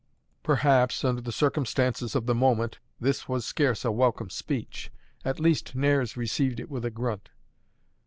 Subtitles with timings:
[0.41, 4.91] Perhaps, under the circumstances of the moment, this was scarce a welcome speech.
[5.23, 7.29] At least, Nares received it with a grunt.